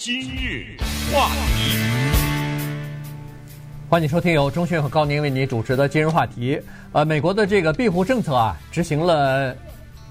[0.00, 0.76] 今日
[1.12, 1.76] 话题，
[3.90, 6.56] 欢迎收听由钟迅和高宁为你主持的今日话题。
[6.92, 9.52] 呃，美国的这个庇护政策啊，执行了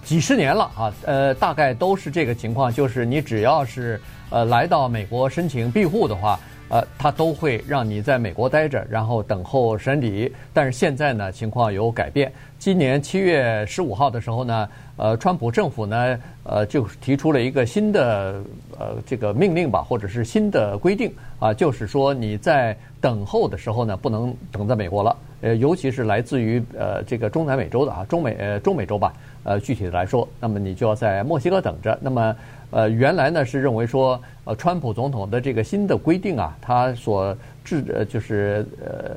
[0.03, 3.97] 几十年了啊，呃，大概都是这个情况，就是你只要是
[4.29, 6.37] 呃来到美国申请庇护的话。
[6.69, 10.29] 呃，他都会让你在美国待着，然后等候审理。
[10.53, 12.29] 但是现在呢，情况有改变。
[12.59, 18.41] 今年七月十五号的时候呢，呃，川普政府呢，呃，就提出了一个新的
[18.77, 25.15] 呃这个命令吧，或者是新的规定啊，就是说你在等候的时候呢，不能等在美国了。
[25.41, 29.13] 呃，尤其是来自于呃这个中南美洲的啊，中美呃中美洲吧。
[29.43, 31.97] 呃，具体的来说，那么你就要在墨西哥等着。
[32.01, 32.35] 那么。
[32.69, 39.15] 呃，原来呢是认为说，呃，川普总统的这个新的规定啊，他所制呃就是呃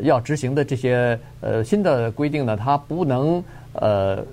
[0.00, 4.24] 要执行的这些呃新的规定呢，它不能呃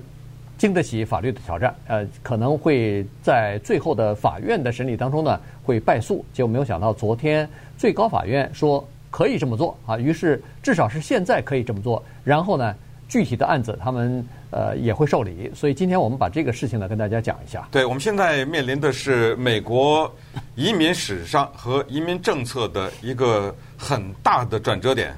[0.58, 6.24] 经得起法律的挑战，呃，可能会在最后的法院的审理当中呢会败诉。
[6.34, 12.04] 结果没有想到，昨天最高法院说可以这么做啊，于是至少是现在可以这么做。
[12.24, 12.76] 然后呢，
[13.08, 14.26] 具体的案子他们。
[14.50, 17.68] 呃，也会受理，所以今天我们把这个事情呢跟大家讲一下。
[17.70, 20.10] 对，我们现在面临的是美国
[20.56, 25.14] 移民史上和移民政策的一个很大的转折点，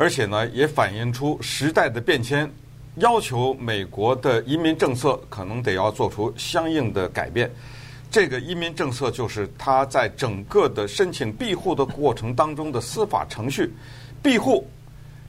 [0.00, 2.50] 而且呢，也反映出时代的变迁，
[2.96, 7.50] 要求美国的移民政策可能得要做出相应的改变。
[8.10, 13.70] 这个移民政策就是他在整个的申请庇护的过程当中的司法程序，
[14.22, 14.66] 庇护。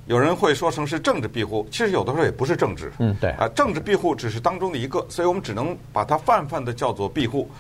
[0.08, 2.94] 有人会说成是政治庇护，其实有的时候也不是政治。
[3.00, 3.32] 嗯，对。
[3.32, 7.52] 啊，政治庇护只是当中的一个，所以我们只能把它泛泛的叫做庇护。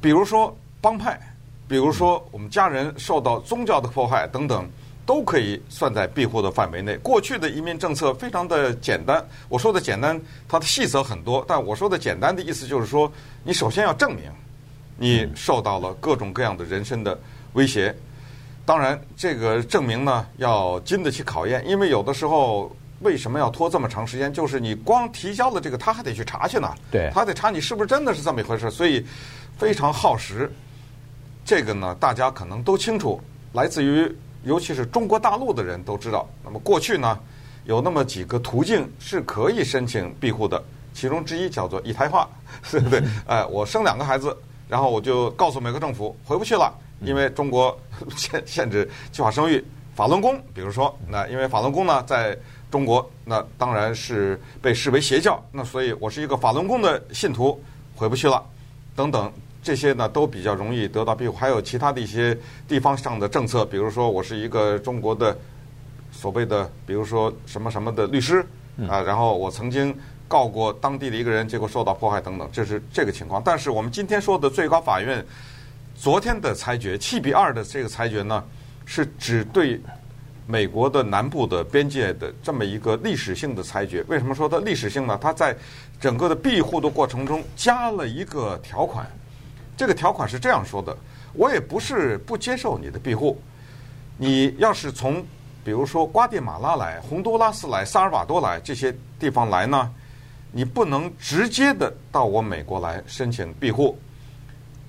[0.00, 1.20] 比如说帮派，
[1.66, 4.64] 比如说我们家人受到宗教的迫害等等，
[5.06, 6.96] 都可以算在庇护的范围内。
[6.98, 13.10] 过去的移民政策非常的简单，我说的简单，它的细则很多，但我说的简单的意思就是说，
[13.42, 14.24] 你首先要证明
[14.96, 17.18] 你受到了各种各样的人身的
[17.54, 17.94] 威胁。
[18.66, 24.32] 当然，这个证明呢要经得起考验，因为有的时候为什么要拖这么长时间？
[24.32, 26.72] 就是你光提交了这个，他还得去查去呢。
[26.90, 29.04] 对，他得查你是不是真的是这么一回事，所以
[29.58, 30.52] 非常耗时。
[31.44, 33.20] 这个呢，大家可能都清楚，
[33.54, 34.14] 来自于
[34.44, 36.28] 尤其是中国大陆的人都知道。
[36.44, 37.18] 那么过去呢，
[37.64, 40.62] 有那么几个途径是可以申请庇护的，
[40.94, 42.28] 其中之一叫做一胎化，
[42.70, 43.02] 对不对？
[43.26, 44.36] 哎，我生两个孩子，
[44.68, 46.72] 然后我就告诉美国政府回不去了。
[47.02, 47.74] 因为中国
[48.14, 49.64] 限限制计划生育，
[49.94, 52.36] 法轮功，比如说，那因为法轮功呢，在
[52.70, 57.58] 中国那当然是被视为邪教，那所以我是一个法轮功的信徒，
[57.96, 58.44] 回不去了，
[58.94, 61.36] 等等这些呢都比较容易得到庇护。
[61.36, 65.36] 还有其他的一些地方上的政策，比如说我是一个中国的
[66.12, 68.44] 所谓的，比如说什么什么的律师
[68.88, 73.42] 啊，然后我曾经告过当地的一个人，结果受到迫害等等，这是这个情况。
[73.44, 75.24] 但是我们今天说的最高法院。
[75.92, 78.42] 昨天的裁决七比二的这个裁决呢，
[78.86, 79.78] 是只对
[80.46, 84.02] 美国的南部的边界的这么一个历史性的裁决。
[84.08, 85.18] 为什么说它历史性呢？
[85.20, 85.54] 它在
[86.00, 89.06] 整个的庇护的过程中加了一个条款。
[89.76, 90.96] 这个条款是这样说的：
[91.32, 93.40] 我也不是不接受你的庇护，
[94.16, 95.24] 你要是从
[95.64, 99.90] 比如说瓜地马拉来、洪都拉斯来、萨尔瓦多来这些地方来呢，
[100.52, 103.98] 你不能直接的到我美国来申请庇护，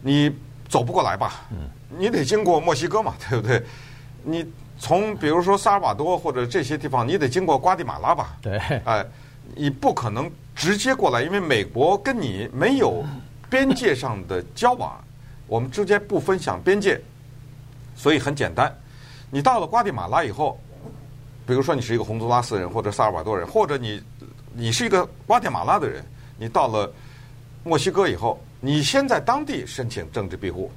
[0.01, 0.31] 你。
[0.71, 1.41] 走不过来吧？
[1.89, 3.61] 你得经过墨西哥嘛，对不对？
[4.23, 4.49] 你
[4.79, 8.37] 从比如说萨尔瓦多或者这些地方，你得经过瓜地马拉吧？
[8.41, 9.05] 对，哎，
[9.53, 13.03] 你不可能直接过来，因为美国跟你没有
[13.51, 14.99] 边界上的交往，
[15.45, 16.99] 我们之间不分享边界，
[17.95, 18.73] 所以很简单。
[19.29, 20.59] 你到了瓜地马拉以后，
[21.45, 24.01] 比如说你是一个洪都拉斯人或者萨尔瓦多人，或者你
[24.53, 26.03] 你是一个瓜地马拉的人，
[26.37, 26.91] 你到了
[27.63, 28.41] 墨西哥以后。
[28.63, 30.69] 你先在当地申请政治庇护，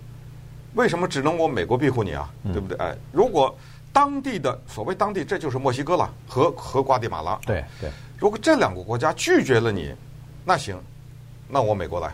[0.73, 2.33] 为什么只能我美国庇护你啊？
[2.45, 2.79] 对不对？
[2.79, 3.55] 哎，如果
[3.93, 7.39] 当地的所谓当地，这就是墨西哥了，和和瓜地马拉。
[7.45, 7.91] 对对。
[8.17, 9.95] 如果这两个国家拒绝了你，
[10.47, 10.81] 那行，
[11.47, 12.11] 那我美国来。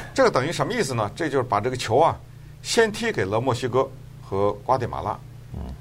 [0.14, 1.10] 这个等于什么意思呢？
[1.14, 2.18] 这就是把这个球啊，
[2.62, 3.88] 先踢给了墨西哥
[4.22, 5.18] 和瓜地马拉。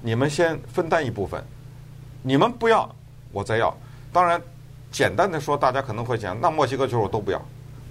[0.01, 1.41] 你们先分担一部分，
[2.21, 2.93] 你们不要，
[3.31, 3.75] 我再要。
[4.11, 4.41] 当然，
[4.91, 7.41] 简单的说，大家可能会讲，那墨西哥球我都不要。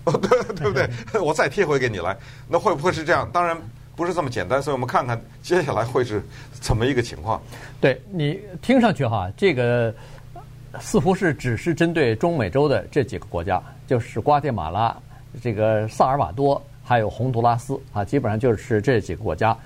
[0.05, 0.88] 对对不对？
[1.20, 2.17] 我再踢回给你来，
[2.49, 3.28] 那会不会是这样？
[3.32, 3.56] 当然
[3.94, 7.40] 不是这么简单，所以我们看看接下来会是怎么一个情况。
[7.81, 9.94] 对，你听上去哈，这个
[10.81, 14.96] 似乎是只是针对中美洲的这几个国家，就是瓜地马拉、
[15.43, 19.56] 这个萨尔瓦多还有洪都拉斯啊，基本上就是这几个国家。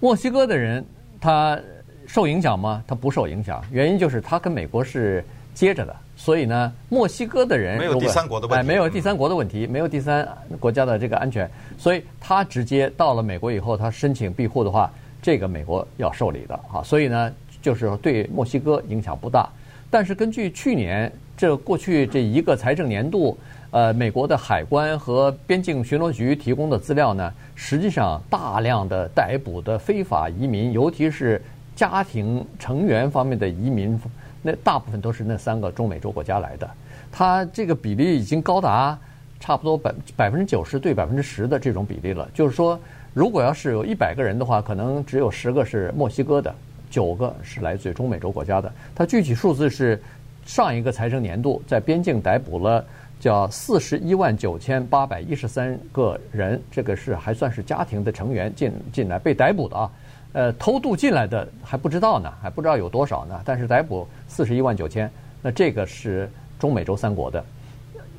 [0.00, 0.84] 墨西哥的人
[1.20, 1.58] 他
[2.06, 2.82] 受影响吗？
[2.86, 5.24] 他不受影响，原因就是他跟美国是
[5.54, 5.94] 接着的。
[6.16, 10.28] 所以呢，墨西哥的人没有第三国的问题，哎，没有第三国的问题，没有第三
[10.58, 14.90] 国家的这个安全，所以他直接到了美国以后，他申请庇护的话，
[15.22, 16.82] 这个美国要受理的啊。
[16.82, 17.32] 所以呢，
[17.62, 19.48] 就是对墨西哥影响不大。
[19.90, 23.38] 但是根据去年这过去这一个财政年度，
[23.70, 31.40] 呃，美国的海关和边境巡逻局提供的资料呢，实际上大量的逮捕的非法移民，尤其是
[31.76, 33.96] 家庭成员方面的移民。
[34.42, 36.68] 那大部分都是那三个中美洲国家来的，
[37.12, 38.98] 它这个比例已经高达
[39.38, 42.28] 差不多百百分之九十对百分之十的这种比例了。
[42.34, 42.76] 就是说，
[43.14, 46.52] 如果要是有一百个人的话，可能只有十个是墨西哥的，
[46.90, 48.72] 九个是来自于中美洲国家的。
[48.92, 50.00] 它具体数字是
[50.48, 52.82] 上一个财政年度在边境逮捕了
[53.20, 59.90] 叫四十一万九千八百一十三个人，这个是还算是家庭的成员进进来被逮捕的啊。
[60.32, 63.38] 呃，偷渡进来的还不知道呢，还不知道有多少呢。
[63.44, 65.10] 但是逮捕四十一万九千，
[65.42, 67.44] 那这个是中美洲三国的。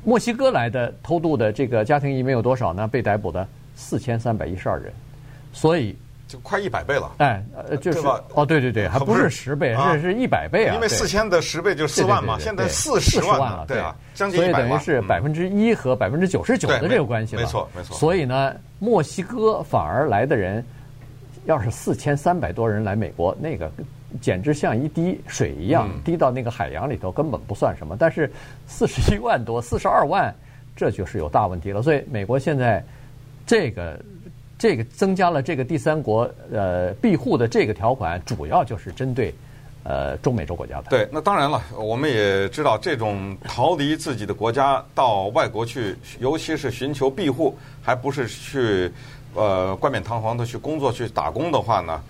[0.04, 2.86] 墨西哥来的偷渡的这个家庭移民有多少呢？
[2.86, 3.44] 被逮捕的
[3.74, 4.92] 四千三百一十二人，
[5.52, 5.96] 所以
[6.30, 7.10] 就快一百倍了。
[7.18, 7.98] 哎，呃，就是
[8.34, 10.74] 哦，对对对，还不是十倍，这是一百倍啊。
[10.76, 14.68] 因为四千的十倍就四万嘛，现在四十万了，对啊，将近一百万。
[14.68, 17.42] 所以等于是百分之一和百分之九十九的这个关系了。
[17.42, 17.96] 没错没错。
[17.96, 20.64] 所以呢，墨西哥反而来的人。
[21.46, 23.72] 要是四千三百多人来美国，那个
[24.20, 27.96] 简直像一滴水一样，滴到那个海洋里头，根本不算什么。
[27.98, 28.30] 但是
[28.66, 30.32] 四十一万多，四十二万，
[30.76, 31.80] 这就是有大问题了。
[31.82, 32.84] 所以美国现在
[33.46, 33.98] 这个
[34.60, 39.34] 这个增加了这个第三国呃庇护的这个条款，主要就是针对
[39.82, 40.90] 呃中美洲国家的。
[40.90, 48.92] 对，那当然了，我们也知道，这种逃离自己的国家到外国去，尤其是寻求庇护，还不是去。
[49.32, 52.02] 呃，冠冕堂皇的去工作去打工的话呢，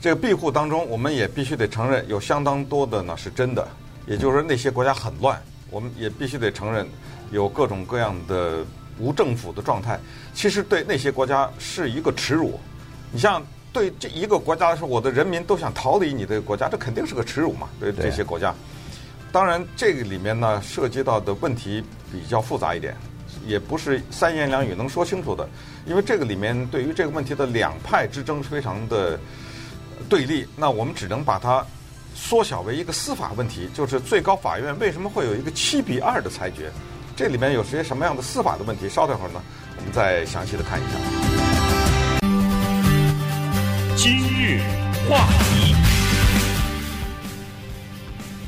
[0.00, 3.66] 这个庇护当中，我们也必须得承认有相当多的呢是真的，
[4.06, 5.36] 也就是说那些国家很乱，
[5.72, 6.86] 我们也必须得承认
[7.32, 8.64] 有各种各样的
[8.98, 9.98] 无政府的状态。
[10.34, 12.58] 其实对那些国家是一个耻辱。
[13.10, 13.42] 你像
[13.72, 17.68] 对这一个国家来说，我的人民都想逃离你的国家，这肯定是个耻辱嘛。
[17.80, 18.54] 对这些国家，
[19.32, 22.96] 当然这个里面呢涉及到的问题比较复杂一点。
[23.46, 25.48] 也不是三言两语能说清楚的，
[25.86, 29.18] 因为这个里面对于这个问题的两派之争非常的
[30.06, 30.46] 对立。
[30.54, 31.64] 那我们只能把它
[32.14, 36.70] 缩小为一个司法问题，就是最高法院为什么会有一个七比二的裁决？
[37.18, 38.88] 这里面有些什么样的司法的问题？
[38.88, 39.42] 稍等会儿呢，
[39.76, 40.90] 我们再详细的看一下。
[43.96, 44.60] 今日
[45.10, 45.74] 话题。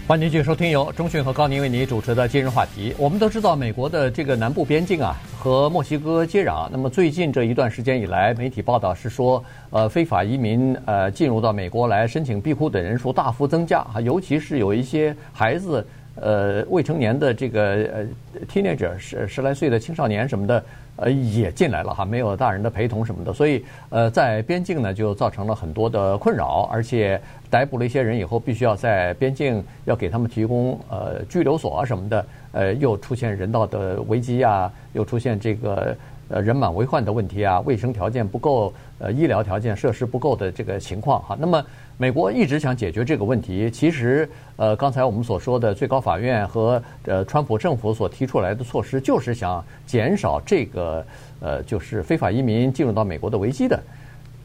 [0.06, 2.94] 欢迎继续收听由中讯和高宁为您主持的今日话题。
[2.96, 6.68] 我们都知道，美国的这个南部边境啊，和墨西哥接壤。
[6.70, 18.06] 那么最近这一段时间以来，媒体报道是说，呃，非法移民呃进入到美国来申请庇护的人数大幅增加啊，尤其是有一些孩子，呃，未成年的这个呃
[18.46, 20.62] teenager 十十来岁的青少年什么的。
[20.96, 27.18] 呃，也进来了哈，没有大人的陪同什么的，所以呃，在边境呢就造成了很多的困扰，而且
[27.48, 35.96] 逮捕了一些人以后，必须要在边境要给他们提供呃拘留所啊什么的，呃，又出现人道的危机啊，又出现这个
[36.28, 41.64] 呃人满为患的问题啊，卫生条件不够，呃，医疗条件设施不够的这个情况哈，那么。
[42.00, 43.70] 美国一直想解决这个问题。
[43.70, 44.26] 其实，
[44.56, 51.04] 呃，刚才我们所说的最高法院和呃川普政府所提出来的措施，就是想减少这个
[51.40, 53.78] 呃，就是非法移民进入到美国的危机的。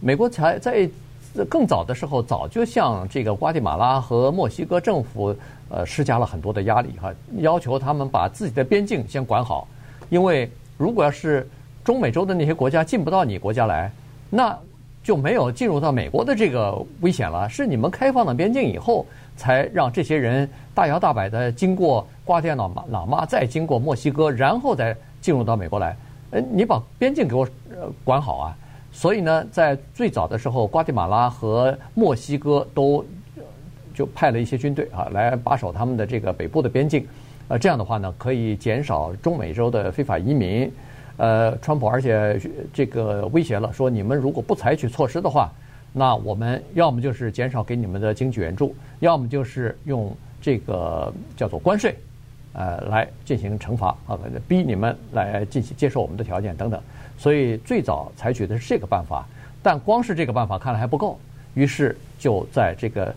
[0.01, 0.85] 美国才在
[1.47, 5.33] 更早的时候，早就向这个瓜地马拉和墨西哥政府
[5.69, 9.65] 呃施加了很多的压力哈，要求他们把自己的边境先管好，
[10.09, 11.47] 因为如果要是
[11.85, 13.89] 中美洲的那些国家进不到你国家来，
[14.29, 14.53] 那。
[15.05, 19.05] 就没有进入到美国的这个危险了，是你们开放了边境以后，
[19.37, 25.95] 才让这些人大摇大摆的经过瓜地马拉，再经过墨西哥，然后再进入到美国来。
[26.31, 27.47] 呃，你把边境给我
[28.03, 28.57] 管好啊！
[28.91, 33.05] 所以呢，在最早的时候，瓜地马拉和墨西哥都
[33.93, 37.05] 就派了一些军队啊，来把守他们的这个北部的边境。
[37.47, 40.71] 呃，这样的话呢，可以减少中美洲的非法移民。
[41.17, 42.39] 呃，川普而且
[42.73, 45.49] 这个威胁了，说你们如果不采取措施的话，
[45.93, 51.95] 那我们要么就是减少给你们的经济援助，要么就是用这个叫做关税，
[52.51, 56.81] 呃，来进行惩罚啊，逼你们来进行接受我们的条件等等。
[57.17, 59.25] 所以最早采取的是这个办法，
[59.63, 61.17] 但光是这个办法看来还不够，
[61.53, 63.15] 于是就在这个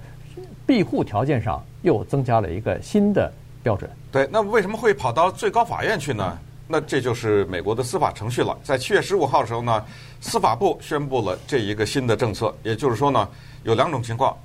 [0.64, 3.90] 庇护条件上又增加了一个新的标准。
[4.12, 6.38] 对，那为什么会跑到最高法院去呢？
[6.70, 8.56] 那这就是美国的司法程序了。
[8.62, 9.82] 在七月十五号的时候呢，
[10.20, 13.26] 司法部宣布了这一个新的政策，也就是说呢，
[13.64, 14.36] 有两种情况，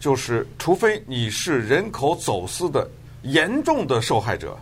[0.00, 2.86] 就是除非你是人口走私的
[3.22, 4.58] 严重的受害者，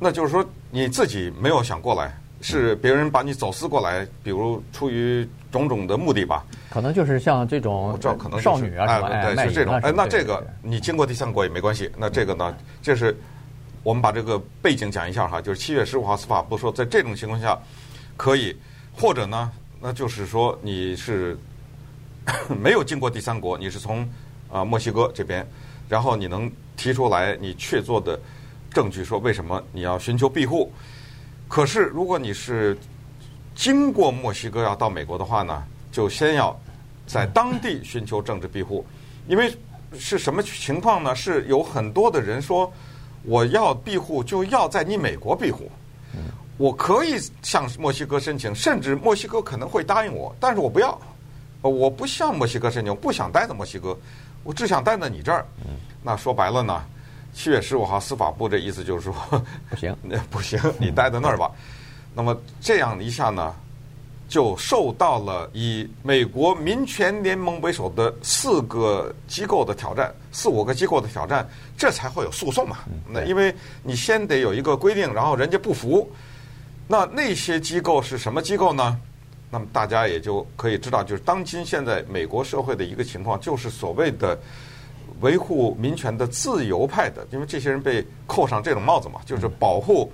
[0.00, 6.42] 那就是说你自己没有想过来，是别人把你走私过来，比如出于种种的目的吧？
[6.70, 9.74] 可能就是像这种我知道，可能少女啊什么哎，对，是这种。
[9.82, 11.90] 哎，那这个你经过第三国也没关系。
[11.96, 13.14] 那这个呢，这是
[13.86, 17.56] 我们把这个背景讲一下哈，就是七月十五号司法部说，在这种情况下
[18.16, 18.52] 可以，
[18.92, 19.48] 或者呢，
[19.80, 21.38] 那就是说你是
[22.60, 24.04] 没有经过第三国，你是从
[24.50, 25.46] 啊墨西哥这边，
[25.88, 28.18] 然后你能提出来你确凿的
[28.72, 30.72] 证据，说为什么你要寻求庇护。
[31.46, 32.76] 可是如果你是
[33.54, 35.62] 经过墨西哥要到美国的话呢，
[35.92, 36.58] 就先要
[37.06, 38.84] 在当地寻求政治庇护，
[39.28, 39.56] 因为
[39.96, 41.14] 是什么情况呢？
[41.14, 42.68] 是有很多的人说，
[43.26, 45.70] 我要庇护就要在你美国庇护，
[46.56, 50.98] 我可以向墨西哥申请，甚至墨西哥可能会答应我，但是我不要，
[51.60, 53.98] 我不向墨西哥申请，我不想待在墨西哥，
[54.44, 55.44] 我只想待在你这儿。
[56.02, 56.82] 那说白了呢，
[57.34, 59.14] 七月十五号司法部这意思就是说，
[59.68, 61.50] 不行， 那不行，你待在那儿吧。
[62.14, 63.54] 那么这样一下呢，
[64.28, 72.78] 就受到了以美国民权联盟为首的四个机构的挑战，四五个机构的挑战，这才会有诉讼嘛。
[73.08, 73.54] 那因为
[73.84, 76.10] 你先得有一个规定，然后人家不服，
[76.88, 78.98] 那那些机构是什么机构呢？
[79.48, 84.36] 那么大家也就可以知道，就是当今现在美国社会的一个情况，就是所谓的
[85.20, 90.12] 维护民权的自由派的，因为这些人被扣上这种帽子嘛，就是保护。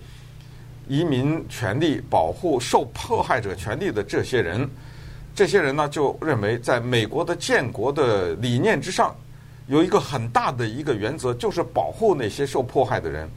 [0.88, 4.68] 移民权利、保护受迫害者权利的这些人，
[5.34, 9.14] 这些人呢就认为，在美国的建国的理念之上，
[9.66, 13.28] 有一个很大的一个原则，就是保护那些受迫害的人，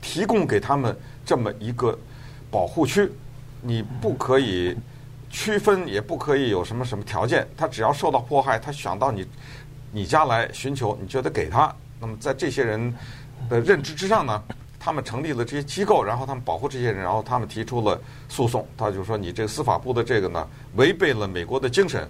[0.00, 1.98] 提供给他们这么一个
[2.50, 3.10] 保护区。
[3.60, 4.76] 你不可以
[5.30, 7.46] 区分，也不可以有什么什么条件。
[7.56, 9.26] 他只要受到迫害，他想到你
[9.92, 11.72] 你家来寻求，你就得给他。
[12.00, 12.92] 那么在这些人
[13.48, 14.42] 的认知之上呢？
[14.84, 17.96] 他们成立了这些机构，然后他们保护这些人，然后他们提出了
[18.28, 18.66] 诉讼。
[18.76, 22.04] 他就说：“你这个司法部的这个呢，违背了美国的精神。”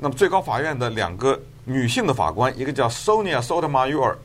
[0.00, 4.16] 那么最高法院的两个女性的法官，一个叫 Sonia Sotomayor，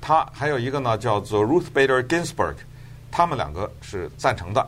[0.00, 2.54] 她还有一个呢叫做 Ruth Bader Ginsburg，
[3.10, 4.66] 他们两个是赞成的。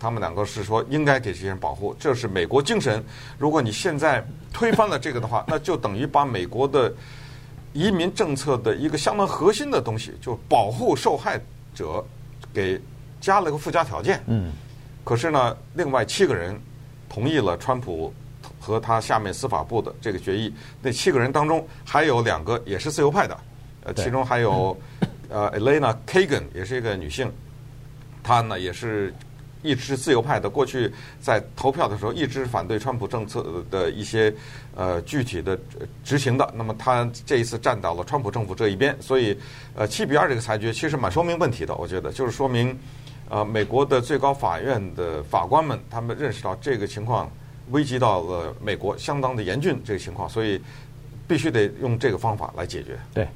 [0.00, 3.04] 他们两个是说应该给这些人保护，这是美国精神。
[3.36, 6.90] 如果你现在推翻了这个的话，那就等于把美国的
[7.74, 11.38] 移民政策的一个相当核心的东西，就保护受害
[11.74, 12.02] 者。
[12.52, 12.80] 给
[13.20, 14.52] 加了个附加条件，嗯，
[15.04, 16.58] 可是呢，另外七个人
[17.08, 18.12] 同意了川普
[18.60, 20.52] 和他下面司法部的这个决议。
[20.80, 23.38] 那七个人当中还有两个也是自由派的，
[23.84, 24.76] 呃，其中还有
[25.28, 27.30] 呃 Elena Kagan 也是一个女性，
[28.22, 29.14] 她呢也是
[29.62, 30.50] 一直是自由派的。
[30.50, 34.34] 过去在投票的时候一直反对川普政策的一些
[34.74, 35.58] 呃具体的
[36.04, 36.52] 执行的。
[36.54, 39.36] 那么他这一次站到了川普政府这一边，所以。
[39.74, 42.78] 呃，七比二这个裁决其实蛮说明问题的，我觉得就是说明，
[43.30, 47.30] 呃，美国的最高法院的法官们他们认识到这个情况
[47.70, 50.60] 危及到了美国相当的严峻这个情况，所以
[51.26, 52.98] 必须得用这个方法来解决。
[53.14, 53.26] 对，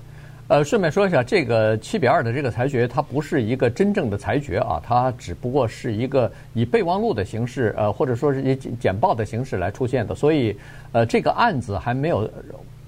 [0.49, 10.57] 呃，顺便说一下，这个七比二的这个裁决，它不是一个真正的裁决啊，它只不过是一个以备忘录的形式，呃，或者说是以简报的形式来出现的，所以，
[10.93, 12.31] 呃，这个案子还没有。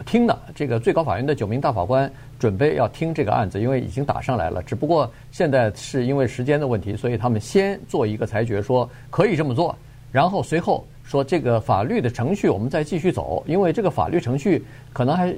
[0.07, 4.63] 听呢这个最高法院的九名大法官准备要听这个案子，因为已经打上来了。
[4.63, 9.77] 只不过现在是因为时间的问题，所以他们先做一个裁决，说可以这么做，
[10.13, 15.35] 然后随后说这个法律的程序我们再继续走，因为这个法律程序可能还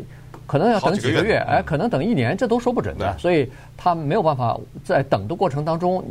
[0.51, 3.17] 可能要等几个月，哎，可能等一年，这都说不准的。
[3.19, 6.05] 所以他没有办法在等的过程当中，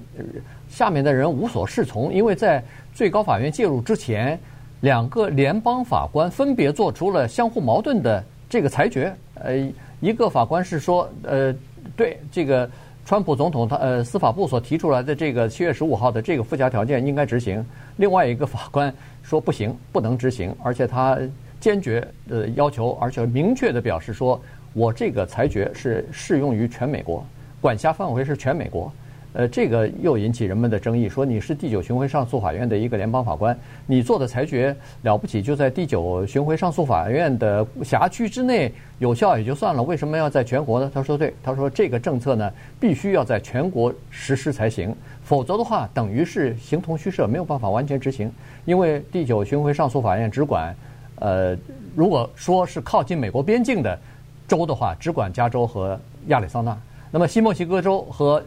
[0.69, 4.39] 下面的人无所适从，因为在最高法院介入之前，
[4.79, 8.23] 两个联邦法官分别做出了相互矛盾的。
[8.47, 9.57] 这个裁决，呃，
[9.99, 11.53] 一个法官是说，呃，
[11.97, 12.69] 对这个
[13.05, 17.63] 川普总统他呃司法部所提出来的这个七月十五号的这个附加条件应该执行。
[17.97, 21.19] 另外一个法官说不行，不能执行，而且他
[21.59, 24.41] 坚决的要求，而且明确的表示说，
[24.73, 27.25] 我这个裁决是适用于全美国，
[27.59, 28.91] 管辖范围是全美国。
[29.33, 40.89] 呃，这个又引起人们的争议，说你是第九巡回上诉法院的一个联邦法官，你做的裁决了不起，就在第九巡回上诉法院的辖区之内有效也就算了，为什么要在全国呢？
[40.91, 48.31] 他说对，他说这个政策呢必须要在全国实施才行，否则的话等于是形同虚设，没有办法完全执行，
[48.65, 50.75] 因为第九巡回上诉法院只管，
[51.19, 51.55] 呃，
[51.95, 53.99] 如果说是靠近美国边境的
[54.47, 56.77] 州的话，只管加州和亚利桑那，
[57.11, 58.41] 那么新墨西哥州和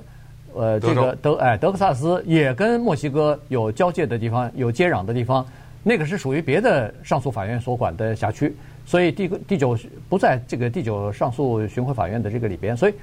[0.54, 5.46] 呃，这个德哎，德克萨斯也跟墨西哥有交界的地方，有接壤的地方，
[5.82, 12.94] 那个是属于别的上诉法院所管的辖区，所以第第九不在这个第九上诉巡回法院的这个里边，所以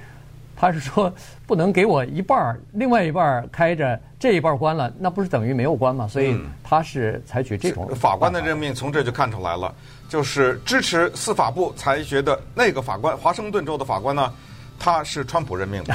[0.60, 1.10] 他是说
[1.46, 6.06] 不能给我一半儿，另外一半儿开着，这一半儿关了，那不是等于没有关吗？
[6.06, 9.74] 所以他是采取这种、嗯、法官的任命，从这就看出来了，
[10.06, 14.30] 就是支持司法部裁决的那个法官，华盛顿州的法官呢，
[14.78, 15.94] 他是川普任命的，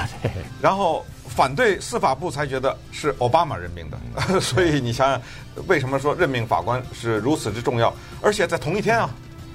[0.60, 4.00] 然后反对司法部裁决的是奥巴马任命的，
[4.42, 5.22] 所以你想想，
[5.68, 7.94] 为什么说任命法官是如此之重要？
[8.20, 9.08] 而且在同一天啊。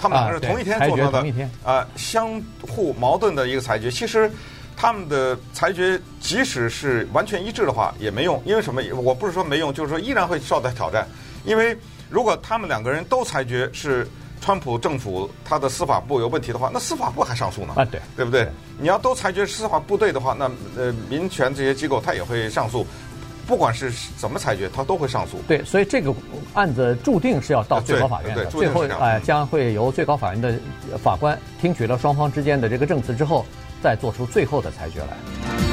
[0.02, 1.18] 他们两个是同一天做出的，
[1.62, 3.90] 啊、呃，相互矛盾的一个裁决。
[3.90, 4.30] 其实
[4.80, 8.42] 他们的裁决，即使是完全一致的话，也没用。
[8.46, 8.80] 因为什么？
[9.02, 11.06] 我不是说没用，就是说依然会受到挑战。
[11.44, 11.76] 因为
[12.08, 14.08] 如果他们两个人都裁决是
[14.40, 17.74] 川普政府他的司法部有问题的话，那司法部还上诉呢？
[17.76, 18.48] 啊，对，对不对？
[18.78, 22.86] 你要都裁决司法部对的话，那呃，民权这些机构他也会上诉。
[23.46, 25.42] 不管是怎么裁决，他都会上诉。
[25.46, 26.14] 对，所以这个
[26.54, 28.46] 案子注定是要到最高法院的。
[28.46, 30.58] 最后，哎、呃，将会由最高法院的
[30.96, 33.44] 法官听取了双方之间的这个证词之后，
[33.82, 35.69] 再做出最后的裁决来。